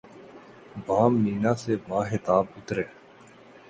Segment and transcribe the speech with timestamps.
[0.85, 2.83] بام مینا سے ماہتاب اترے